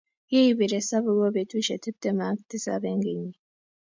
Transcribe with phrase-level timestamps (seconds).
[0.31, 3.33] ye ipir esabu ko betushe tepte m ak tisap eng kenyii.